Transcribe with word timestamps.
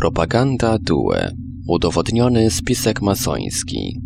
Propaganda 0.00 0.78
Due. 0.78 1.30
Udowodniony 1.68 2.50
spisek 2.50 3.02
masoński. 3.02 4.00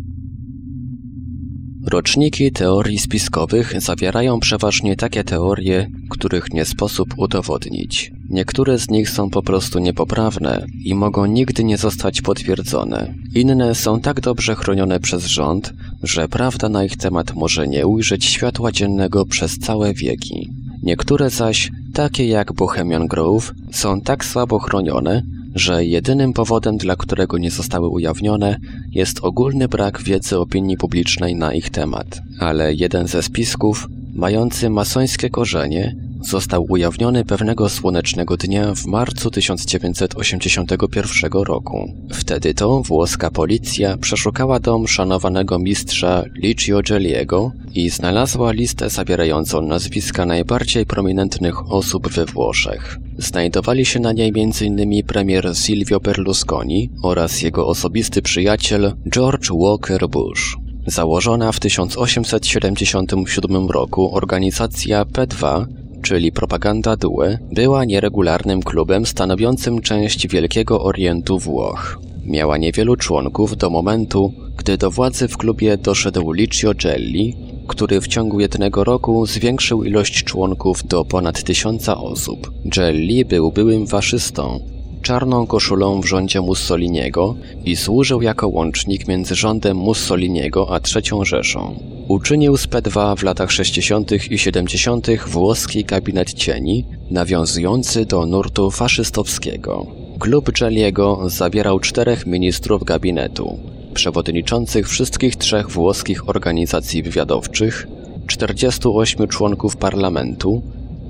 Roczniki 1.87 2.51
teorii 2.51 2.99
spiskowych 2.99 3.81
zawierają 3.81 4.39
przeważnie 4.39 4.95
takie 4.95 5.23
teorie, 5.23 5.87
których 6.09 6.53
nie 6.53 6.65
sposób 6.65 7.13
udowodnić. 7.17 8.11
Niektóre 8.29 8.79
z 8.79 8.89
nich 8.89 9.09
są 9.09 9.29
po 9.29 9.41
prostu 9.43 9.79
niepoprawne 9.79 10.65
i 10.85 10.95
mogą 10.95 11.25
nigdy 11.25 11.63
nie 11.63 11.77
zostać 11.77 12.21
potwierdzone. 12.21 13.13
Inne 13.35 13.75
są 13.75 13.99
tak 13.99 14.21
dobrze 14.21 14.55
chronione 14.55 14.99
przez 14.99 15.25
rząd, 15.25 15.73
że 16.03 16.27
prawda 16.27 16.69
na 16.69 16.83
ich 16.83 16.97
temat 16.97 17.35
może 17.35 17.67
nie 17.67 17.87
ujrzeć 17.87 18.25
światła 18.25 18.71
dziennego 18.71 19.25
przez 19.25 19.59
całe 19.59 19.93
wieki. 19.93 20.49
Niektóre 20.83 21.29
zaś, 21.29 21.71
takie 21.93 22.25
jak 22.27 22.53
Bohemian 22.53 23.07
Grove, 23.07 23.53
są 23.71 24.01
tak 24.01 24.25
słabo 24.25 24.59
chronione, 24.59 25.23
że 25.55 25.85
jedynym 25.85 26.33
powodem, 26.33 26.77
dla 26.77 26.95
którego 26.95 27.37
nie 27.37 27.51
zostały 27.51 27.87
ujawnione, 27.87 28.57
jest 28.91 29.19
ogólny 29.21 29.67
brak 29.67 30.01
wiedzy 30.01 30.39
opinii 30.39 30.77
publicznej 30.77 31.35
na 31.35 31.53
ich 31.53 31.69
temat. 31.69 32.21
Ale 32.39 32.73
jeden 32.73 33.07
ze 33.07 33.23
spisków, 33.23 33.87
mający 34.13 34.69
masońskie 34.69 35.29
korzenie, 35.29 35.95
został 36.21 36.65
ujawniony 36.69 37.25
pewnego 37.25 37.69
słonecznego 37.69 38.37
dnia 38.37 38.75
w 38.75 38.85
marcu 38.85 39.31
1981 39.31 41.31
roku. 41.31 41.93
Wtedy 42.13 42.53
to 42.53 42.81
włoska 42.81 43.31
policja 43.31 43.97
przeszukała 43.97 44.59
dom 44.59 44.87
szanowanego 44.87 45.59
mistrza 45.59 46.23
Licio 46.35 46.81
Gelliego 46.81 47.51
i 47.73 47.89
znalazła 47.89 48.51
listę 48.51 48.89
zawierającą 48.89 49.61
nazwiska 49.61 50.25
najbardziej 50.25 50.85
prominentnych 50.85 51.71
osób 51.71 52.09
we 52.09 52.25
Włoszech. 52.25 52.99
Znajdowali 53.17 53.85
się 53.85 53.99
na 53.99 54.11
niej 54.11 54.33
m.in. 54.35 55.03
premier 55.03 55.49
Silvio 55.53 55.99
Berlusconi 55.99 56.89
oraz 57.03 57.41
jego 57.41 57.67
osobisty 57.67 58.21
przyjaciel 58.21 58.93
George 59.09 59.51
Walker 59.51 60.09
Bush. 60.09 60.57
Założona 60.87 61.51
w 61.51 61.59
1877 61.59 63.67
roku 63.67 64.15
organizacja 64.15 65.03
P2 65.03 65.65
czyli 66.05 66.31
Propaganda 66.31 66.95
Due, 66.95 67.37
była 67.51 67.85
nieregularnym 67.85 68.63
klubem 68.63 69.05
stanowiącym 69.05 69.81
część 69.81 70.27
Wielkiego 70.27 70.83
Orientu 70.83 71.39
Włoch. 71.39 71.99
Miała 72.25 72.57
niewielu 72.57 72.95
członków 72.95 73.57
do 73.57 73.69
momentu, 73.69 74.33
gdy 74.57 74.77
do 74.77 74.91
władzy 74.91 75.27
w 75.27 75.37
klubie 75.37 75.77
doszedł 75.77 76.31
Licio 76.31 76.73
Gelli, 76.73 77.35
który 77.67 78.01
w 78.01 78.07
ciągu 78.07 78.39
jednego 78.39 78.83
roku 78.83 79.25
zwiększył 79.25 79.83
ilość 79.83 80.23
członków 80.23 80.87
do 80.87 81.05
ponad 81.05 81.43
tysiąca 81.43 81.97
osób. 81.97 82.51
Gelli 82.65 83.25
był 83.25 83.51
byłym 83.51 83.87
faszystą, 83.87 84.59
czarną 85.01 85.47
koszulą 85.47 86.01
w 86.01 86.05
rządzie 86.05 86.41
Mussoliniego 86.41 87.35
i 87.65 87.75
służył 87.75 88.21
jako 88.21 88.47
łącznik 88.47 89.07
między 89.07 89.35
rządem 89.35 89.77
Mussoliniego 89.77 90.75
a 90.75 90.79
III 90.95 91.25
Rzeszą. 91.25 91.79
Uczynił 92.07 92.57
z 92.57 92.67
P2 92.67 93.17
w 93.17 93.23
latach 93.23 93.51
60. 93.51 94.31
i 94.31 94.37
70. 94.37 95.07
włoski 95.27 95.83
gabinet 95.83 96.33
cieni, 96.33 96.85
nawiązujący 97.11 98.05
do 98.05 98.25
nurtu 98.25 98.71
faszystowskiego. 98.71 99.85
Klub 100.19 100.51
Gelliego 100.51 101.29
zawierał 101.29 101.79
czterech 101.79 102.25
ministrów 102.25 102.83
gabinetu, 102.83 103.59
przewodniczących 103.95 104.89
wszystkich 104.89 105.35
trzech 105.35 105.69
włoskich 105.69 106.29
organizacji 106.29 107.03
wywiadowczych, 107.03 107.87
48 108.27 109.27
członków 109.27 109.77
parlamentu, 109.77 110.61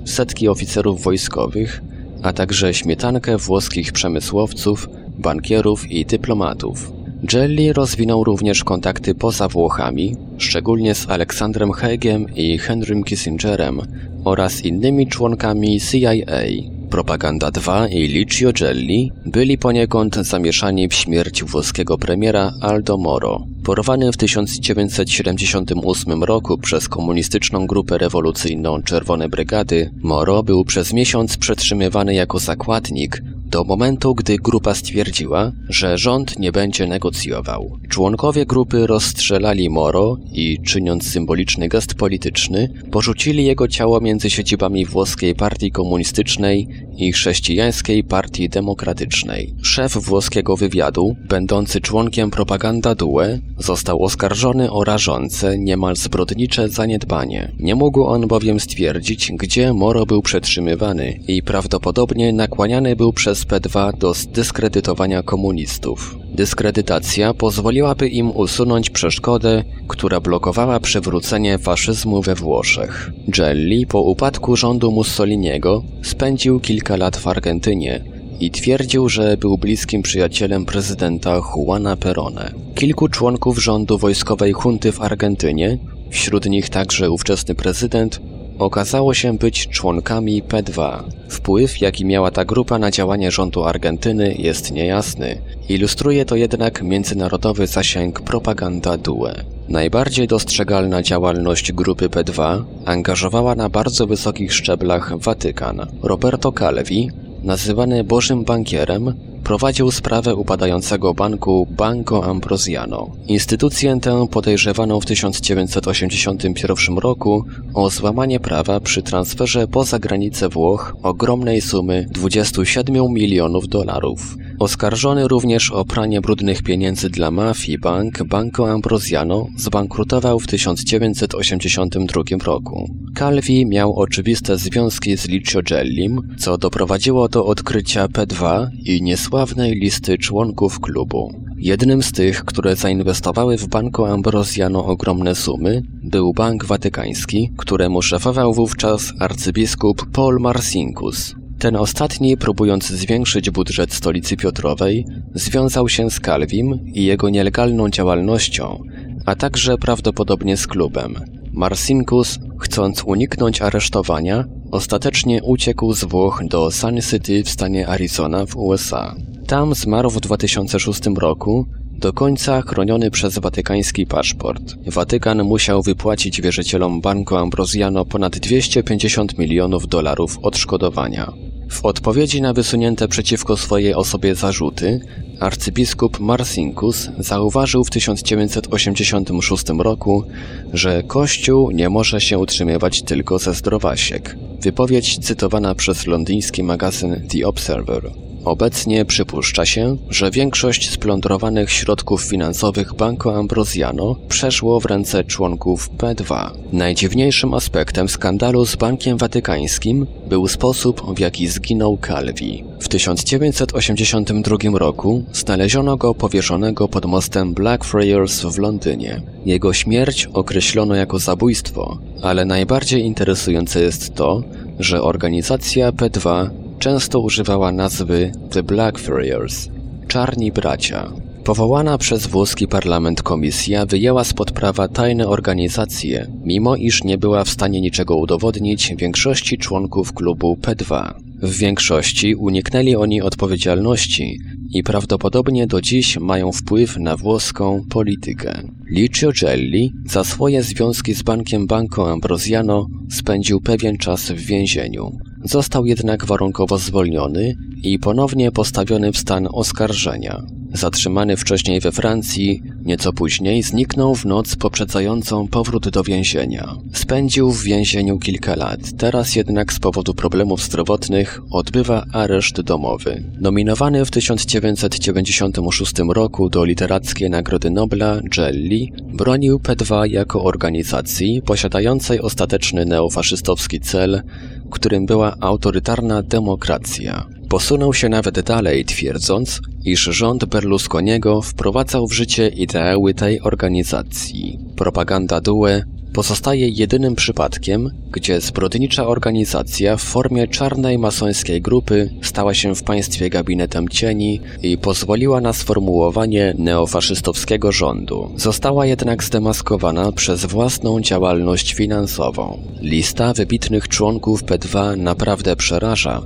setki 0.04 0.48
oficerów 0.48 1.02
wojskowych, 1.02 1.82
a 2.22 2.32
także 2.32 2.74
śmietankę 2.74 3.38
włoskich 3.38 3.92
przemysłowców, 3.92 4.88
bankierów 5.18 5.90
i 5.90 6.06
dyplomatów. 6.06 6.92
Jelly 7.32 7.72
rozwinął 7.72 8.24
również 8.24 8.64
kontakty 8.64 9.14
poza 9.14 9.48
Włochami, 9.48 10.16
szczególnie 10.38 10.94
z 10.94 11.10
Aleksandrem 11.10 11.72
Haigiem 11.72 12.26
i 12.34 12.58
Henrym 12.58 13.04
Kissingerem 13.04 13.80
oraz 14.24 14.64
innymi 14.64 15.06
członkami 15.06 15.80
CIA. 15.80 16.75
Propaganda 16.90 17.50
2 17.50 17.88
i 17.88 18.08
Licio 18.08 18.52
Gelli 18.52 19.12
byli 19.26 19.58
poniekąd 19.58 20.16
zamieszani 20.16 20.88
w 20.88 20.94
śmierć 20.94 21.44
włoskiego 21.44 21.98
premiera 21.98 22.52
Aldo 22.60 22.96
Moro. 22.96 23.46
Porwany 23.64 24.12
w 24.12 24.16
1978 24.16 26.24
roku 26.24 26.58
przez 26.58 26.88
komunistyczną 26.88 27.66
grupę 27.66 27.98
rewolucyjną 27.98 28.82
Czerwone 28.82 29.28
Brygady, 29.28 29.90
Moro 30.02 30.42
był 30.42 30.64
przez 30.64 30.92
miesiąc 30.92 31.36
przetrzymywany 31.36 32.14
jako 32.14 32.38
zakładnik 32.38 33.22
do 33.56 33.64
momentu, 33.64 34.14
gdy 34.14 34.36
grupa 34.36 34.74
stwierdziła, 34.74 35.52
że 35.68 35.98
rząd 35.98 36.38
nie 36.38 36.52
będzie 36.52 36.86
negocjował. 36.86 37.78
Członkowie 37.88 38.46
grupy 38.46 38.86
rozstrzelali 38.86 39.70
Moro 39.70 40.16
i, 40.32 40.58
czyniąc 40.66 41.10
symboliczny 41.10 41.68
gest 41.68 41.94
polityczny, 41.94 42.68
porzucili 42.90 43.44
jego 43.44 43.68
ciało 43.68 44.00
między 44.00 44.30
siedzibami 44.30 44.86
włoskiej 44.86 45.34
partii 45.34 45.70
komunistycznej 45.70 46.68
i 46.96 47.12
chrześcijańskiej 47.12 48.04
partii 48.04 48.48
demokratycznej. 48.48 49.54
Szef 49.62 49.92
włoskiego 49.92 50.56
wywiadu, 50.56 51.16
będący 51.28 51.80
członkiem 51.80 52.30
propaganda 52.30 52.94
DUE, 52.94 53.38
został 53.58 54.02
oskarżony 54.02 54.70
o 54.70 54.84
rażące, 54.84 55.58
niemal 55.58 55.96
zbrodnicze 55.96 56.68
zaniedbanie. 56.68 57.52
Nie 57.58 57.74
mógł 57.74 58.04
on 58.04 58.26
bowiem 58.26 58.60
stwierdzić, 58.60 59.32
gdzie 59.32 59.72
Moro 59.72 60.06
był 60.06 60.22
przetrzymywany 60.22 61.20
i 61.28 61.42
prawdopodobnie 61.42 62.32
nakłaniany 62.32 62.96
był 62.96 63.12
przez 63.12 63.45
P2 63.48 63.98
do 63.98 64.14
zdyskredytowania 64.14 65.22
komunistów. 65.22 66.18
Dyskredytacja 66.34 67.34
pozwoliłaby 67.34 68.08
im 68.08 68.30
usunąć 68.30 68.90
przeszkodę, 68.90 69.64
która 69.88 70.20
blokowała 70.20 70.80
przywrócenie 70.80 71.58
faszyzmu 71.58 72.22
we 72.22 72.34
Włoszech. 72.34 73.10
Gelli 73.28 73.86
po 73.86 74.02
upadku 74.02 74.56
rządu 74.56 74.92
Mussoliniego 74.92 75.82
spędził 76.02 76.60
kilka 76.60 76.96
lat 76.96 77.16
w 77.16 77.28
Argentynie 77.28 78.04
i 78.40 78.50
twierdził, 78.50 79.08
że 79.08 79.36
był 79.36 79.58
bliskim 79.58 80.02
przyjacielem 80.02 80.64
prezydenta 80.64 81.40
Juana 81.56 81.96
Perone. 81.96 82.50
Kilku 82.74 83.08
członków 83.08 83.62
rządu 83.62 83.98
wojskowej 83.98 84.52
hunty 84.52 84.92
w 84.92 85.00
Argentynie, 85.00 85.78
wśród 86.10 86.46
nich 86.46 86.70
także 86.70 87.10
ówczesny 87.10 87.54
prezydent, 87.54 88.20
okazało 88.58 89.14
się 89.14 89.38
być 89.38 89.68
członkami 89.68 90.42
P2. 90.42 91.02
Wpływ, 91.28 91.80
jaki 91.80 92.04
miała 92.04 92.30
ta 92.30 92.44
grupa 92.44 92.78
na 92.78 92.90
działanie 92.90 93.30
rządu 93.30 93.64
Argentyny 93.64 94.34
jest 94.38 94.72
niejasny. 94.72 95.38
Ilustruje 95.68 96.24
to 96.24 96.36
jednak 96.36 96.82
międzynarodowy 96.82 97.66
zasięg 97.66 98.20
propaganda 98.20 98.96
DUE. 98.96 99.32
Najbardziej 99.68 100.26
dostrzegalna 100.26 101.02
działalność 101.02 101.72
grupy 101.72 102.08
P2 102.08 102.64
angażowała 102.84 103.54
na 103.54 103.68
bardzo 103.68 104.06
wysokich 104.06 104.54
szczeblach 104.54 105.18
Watykan. 105.18 105.86
Roberto 106.02 106.52
Calvi, 106.52 107.10
nazywany 107.42 108.04
Bożym 108.04 108.44
Bankierem, 108.44 109.14
prowadził 109.46 109.90
sprawę 109.90 110.34
upadającego 110.34 111.14
banku 111.14 111.66
Banco 111.70 112.24
Ambrosiano. 112.24 113.10
Instytucję 113.26 113.98
tę 114.02 114.26
podejrzewano 114.30 115.00
w 115.00 115.06
1981 115.06 116.98
roku 116.98 117.44
o 117.74 117.90
złamanie 117.90 118.40
prawa 118.40 118.80
przy 118.80 119.02
transferze 119.02 119.68
poza 119.68 119.98
granice 119.98 120.48
Włoch 120.48 120.96
ogromnej 121.02 121.60
sumy 121.60 122.06
27 122.10 123.12
milionów 123.12 123.68
dolarów. 123.68 124.36
Oskarżony 124.58 125.28
również 125.28 125.70
o 125.70 125.84
pranie 125.84 126.20
brudnych 126.20 126.62
pieniędzy 126.62 127.10
dla 127.10 127.30
mafii 127.30 127.78
bank 127.78 128.24
Banco 128.24 128.70
Ambrosiano 128.70 129.46
zbankrutował 129.56 130.40
w 130.40 130.46
1982 130.46 132.22
roku. 132.44 132.90
Calvi 133.18 133.66
miał 133.66 134.00
oczywiste 134.00 134.56
związki 134.56 135.16
z 135.16 135.28
Licio 135.28 135.62
Gellim, 135.62 136.34
co 136.38 136.58
doprowadziło 136.58 137.28
do 137.28 137.46
odkrycia 137.46 138.06
P2 138.06 138.66
i 138.84 139.02
niesławnej 139.02 139.72
listy 139.72 140.18
członków 140.18 140.80
klubu. 140.80 141.32
Jednym 141.56 142.02
z 142.02 142.12
tych, 142.12 142.44
które 142.44 142.76
zainwestowały 142.76 143.58
w 143.58 143.68
Banco 143.68 144.08
Ambrosiano 144.08 144.84
ogromne 144.84 145.34
sumy, 145.34 145.82
był 146.02 146.32
Bank 146.32 146.64
Watykański, 146.64 147.50
któremu 147.56 148.02
szefował 148.02 148.54
wówczas 148.54 149.12
arcybiskup 149.20 150.06
Paul 150.12 150.40
Marcinkus. 150.40 151.34
Ten 151.58 151.76
ostatni, 151.76 152.36
próbując 152.36 152.86
zwiększyć 152.86 153.50
budżet 153.50 153.94
stolicy 153.94 154.36
Piotrowej, 154.36 155.06
związał 155.34 155.88
się 155.88 156.10
z 156.10 156.20
Calvim 156.20 156.80
i 156.94 157.04
jego 157.04 157.28
nielegalną 157.28 157.90
działalnością, 157.90 158.82
a 159.26 159.34
także 159.34 159.78
prawdopodobnie 159.78 160.56
z 160.56 160.66
klubem. 160.66 161.14
Marcinkus, 161.52 162.38
chcąc 162.58 163.02
uniknąć 163.04 163.62
aresztowania, 163.62 164.44
ostatecznie 164.70 165.42
uciekł 165.42 165.92
z 165.92 166.04
Włoch 166.04 166.42
do 166.48 166.70
Sun 166.70 167.00
City 167.00 167.44
w 167.44 167.48
stanie 167.48 167.88
Arizona 167.88 168.46
w 168.46 168.56
USA. 168.56 169.14
Tam 169.46 169.74
zmarł 169.74 170.10
w 170.10 170.20
2006 170.20 171.00
roku, 171.16 171.66
do 171.98 172.12
końca 172.12 172.62
chroniony 172.62 173.10
przez 173.10 173.38
watykański 173.38 174.06
paszport. 174.06 174.74
Watykan 174.86 175.44
musiał 175.44 175.82
wypłacić 175.82 176.40
wierzycielom 176.40 177.00
Banco 177.00 177.38
Ambrosiano 177.38 178.04
ponad 178.04 178.38
250 178.38 179.38
milionów 179.38 179.88
dolarów 179.88 180.38
odszkodowania. 180.42 181.32
W 181.68 181.84
odpowiedzi 181.84 182.42
na 182.42 182.52
wysunięte 182.52 183.08
przeciwko 183.08 183.56
swojej 183.56 183.94
osobie 183.94 184.34
zarzuty, 184.34 185.00
arcybiskup 185.40 186.20
Marcinkus 186.20 187.08
zauważył 187.18 187.84
w 187.84 187.90
1986 187.90 189.64
roku, 189.78 190.24
że 190.72 191.02
Kościół 191.02 191.70
nie 191.70 191.88
może 191.88 192.20
się 192.20 192.38
utrzymywać 192.38 193.02
tylko 193.02 193.38
ze 193.38 193.54
zdrowasiek. 193.54 194.36
Wypowiedź 194.62 195.18
cytowana 195.18 195.74
przez 195.74 196.06
londyński 196.06 196.62
magazyn 196.62 197.28
The 197.28 197.46
Observer. 197.48 198.10
Obecnie 198.44 199.04
przypuszcza 199.04 199.66
się, 199.66 199.96
że 200.10 200.30
większość 200.30 200.90
splądrowanych 200.90 201.70
środków 201.70 202.22
finansowych 202.22 202.94
Banco 202.94 203.36
Ambrosiano 203.36 204.16
przeszło 204.28 204.80
w 204.80 204.84
ręce 204.84 205.24
członków 205.24 205.90
P2. 205.98 206.50
Najdziwniejszym 206.72 207.54
aspektem 207.54 208.08
skandalu 208.08 208.66
z 208.66 208.76
Bankiem 208.76 209.18
Watykańskim 209.18 210.06
był 210.28 210.48
sposób, 210.48 211.14
w 211.16 211.18
jaki 211.18 211.48
zginął 211.48 211.98
Calvi. 212.06 212.64
W 212.80 212.88
1982 212.88 214.56
roku 214.78 215.24
znaleziono 215.32 215.96
go 215.96 216.14
powieszonego 216.14 216.88
pod 216.88 217.04
mostem 217.04 217.54
Blackfriars 217.54 218.42
w 218.42 218.58
Londynie. 218.58 219.22
Jego 219.46 219.72
śmierć 219.72 220.28
określono 220.32 220.94
jako 220.94 221.18
zabójstwo, 221.18 221.98
ale 222.22 222.44
najbardziej 222.44 223.04
interesujące 223.04 223.80
jest 223.80 224.14
to, 224.14 224.42
że 224.78 225.02
organizacja 225.02 225.92
P2 225.92 226.50
często 226.78 227.20
używała 227.20 227.72
nazwy 227.72 228.32
The 228.50 228.62
Blackfriars, 228.62 229.68
Czarni 230.08 230.52
Bracia. 230.52 231.12
Powołana 231.44 231.98
przez 231.98 232.26
włoski 232.26 232.68
parlament 232.68 233.22
komisja 233.22 233.86
wyjęła 233.86 234.24
spod 234.24 234.52
prawa 234.52 234.88
tajne 234.88 235.28
organizacje, 235.28 236.26
mimo 236.44 236.76
iż 236.76 237.04
nie 237.04 237.18
była 237.18 237.44
w 237.44 237.48
stanie 237.48 237.80
niczego 237.80 238.16
udowodnić 238.16 238.94
większości 238.96 239.58
członków 239.58 240.12
klubu 240.12 240.58
P2. 240.62 241.14
W 241.42 241.58
większości 241.58 242.34
uniknęli 242.34 242.96
oni 242.96 243.22
odpowiedzialności 243.22 244.38
i 244.74 244.82
prawdopodobnie 244.82 245.66
do 245.66 245.80
dziś 245.80 246.18
mają 246.18 246.52
wpływ 246.52 246.96
na 246.96 247.16
włoską 247.16 247.82
politykę. 247.90 248.62
Licio 248.90 249.30
Gelli 249.40 249.92
za 250.06 250.24
swoje 250.24 250.62
związki 250.62 251.14
z 251.14 251.22
bankiem 251.22 251.66
Banco 251.66 252.12
Ambrosiano 252.12 252.86
spędził 253.10 253.60
pewien 253.60 253.96
czas 253.96 254.30
w 254.30 254.36
więzieniu. 254.36 255.18
Został 255.48 255.86
jednak 255.86 256.24
warunkowo 256.24 256.78
zwolniony 256.78 257.56
i 257.82 257.98
ponownie 257.98 258.52
postawiony 258.52 259.12
w 259.12 259.18
stan 259.18 259.48
oskarżenia. 259.52 260.42
Zatrzymany 260.72 261.36
wcześniej 261.36 261.80
we 261.80 261.92
Francji, 261.92 262.62
nieco 262.84 263.12
później 263.12 263.62
zniknął 263.62 264.14
w 264.14 264.24
noc 264.24 264.56
poprzedzającą 264.56 265.48
powrót 265.48 265.88
do 265.88 266.02
więzienia. 266.02 266.76
Spędził 266.92 267.50
w 267.50 267.62
więzieniu 267.62 268.18
kilka 268.18 268.56
lat, 268.56 268.80
teraz 268.98 269.36
jednak 269.36 269.72
z 269.72 269.78
powodu 269.78 270.14
problemów 270.14 270.62
zdrowotnych 270.62 271.40
odbywa 271.50 272.04
areszt 272.12 272.60
domowy. 272.60 273.24
Nominowany 273.40 274.04
w 274.04 274.10
1996 274.10 275.92
roku 276.14 276.50
do 276.50 276.64
Literackiej 276.64 277.30
Nagrody 277.30 277.70
Nobla, 277.70 278.20
Jelly 278.36 278.86
bronił 279.12 279.58
P2 279.58 280.10
jako 280.10 280.44
organizacji 280.44 281.42
posiadającej 281.42 282.20
ostateczny 282.20 282.84
neofaszystowski 282.84 283.80
cel, 283.80 284.22
którym 284.70 285.06
była 285.06 285.36
autorytarna 285.40 286.22
demokracja. 286.22 287.26
Posunął 287.48 287.94
się 287.94 288.08
nawet 288.08 288.40
dalej, 288.40 288.84
twierdząc, 288.84 289.60
iż 289.84 290.00
rząd 290.00 290.44
Berlusconiego 290.44 291.42
wprowadzał 291.42 292.06
w 292.06 292.12
życie 292.12 292.48
ideały 292.48 293.14
tej 293.14 293.40
organizacji. 293.40 294.58
Propaganda 294.76 295.40
DUE 295.40 295.95
pozostaje 296.12 296.68
jedynym 296.68 297.14
przypadkiem, 297.14 297.90
gdzie 298.12 298.40
zbrodnicza 298.40 299.06
organizacja 299.06 299.96
w 299.96 300.02
formie 300.02 300.48
czarnej 300.48 300.98
masońskiej 300.98 301.62
grupy 301.62 302.10
stała 302.22 302.54
się 302.54 302.74
w 302.74 302.82
państwie 302.82 303.30
gabinetem 303.30 303.88
cieni 303.88 304.40
i 304.62 304.78
pozwoliła 304.78 305.40
na 305.40 305.52
sformułowanie 305.52 306.54
neofaszystowskiego 306.58 307.72
rządu. 307.72 308.30
Została 308.36 308.86
jednak 308.86 309.24
zdemaskowana 309.24 310.12
przez 310.12 310.44
własną 310.44 311.00
działalność 311.00 311.74
finansową. 311.74 312.58
Lista 312.80 313.32
wybitnych 313.32 313.88
członków 313.88 314.44
P2 314.44 314.98
naprawdę 314.98 315.56
przeraża, 315.56 316.22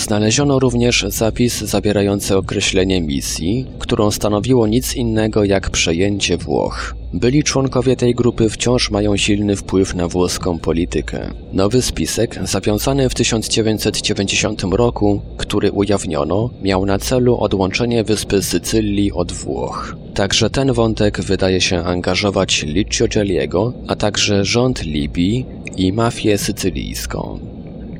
Znaleziono 0.00 0.58
również 0.58 1.04
zapis 1.08 1.60
zawierający 1.60 2.36
określenie 2.36 3.00
misji, 3.00 3.66
którą 3.78 4.10
stanowiło 4.10 4.66
nic 4.66 4.96
innego 4.96 5.44
jak 5.44 5.70
przejęcie 5.70 6.36
Włoch. 6.36 6.94
Byli 7.12 7.44
członkowie 7.44 7.96
tej 7.96 8.14
grupy 8.14 8.48
wciąż 8.48 8.90
mają 8.90 9.16
silny 9.16 9.56
wpływ 9.56 9.94
na 9.94 10.08
włoską 10.08 10.58
politykę. 10.58 11.30
Nowy 11.52 11.82
spisek, 11.82 12.38
zawiązany 12.42 13.08
w 13.08 13.14
1990 13.14 14.62
roku, 14.62 15.20
który 15.36 15.72
ujawniono, 15.72 16.50
miał 16.62 16.86
na 16.86 16.98
celu 16.98 17.36
odłączenie 17.40 18.04
wyspy 18.04 18.42
Sycylii 18.42 19.12
od 19.12 19.32
Włoch. 19.32 19.96
Także 20.14 20.50
ten 20.50 20.72
wątek 20.72 21.20
wydaje 21.20 21.60
się 21.60 21.84
angażować 21.84 22.62
Licio 22.62 23.08
Gelliego, 23.08 23.72
a 23.88 23.96
także 23.96 24.44
rząd 24.44 24.82
Libii 24.82 25.46
i 25.76 25.92
mafię 25.92 26.38
sycylijską. 26.38 27.49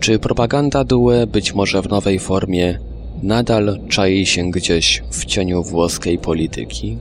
Czy 0.01 0.19
propaganda 0.19 0.85
DUE, 0.85 1.27
być 1.27 1.55
może 1.55 1.83
w 1.83 1.89
nowej 1.89 2.19
formie, 2.19 2.79
nadal 3.23 3.79
czai 3.89 4.27
się 4.27 4.51
gdzieś 4.51 5.03
w 5.11 5.25
cieniu 5.25 5.63
włoskiej 5.63 6.19
polityki? 6.19 6.99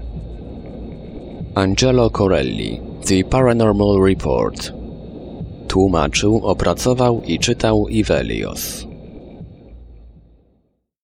Angelo 1.56 2.10
Corelli, 2.10 2.80
The 3.06 3.24
Paranormal 3.30 4.04
Report. 4.08 4.74
Tłumaczył, 5.68 6.42
opracował 6.44 7.22
i 7.28 7.40
czytał 7.40 7.88
Ivelios. 7.88 8.89